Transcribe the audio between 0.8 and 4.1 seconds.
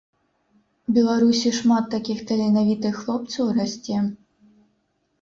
Беларусі шмат такіх таленавітых хлопцаў расце.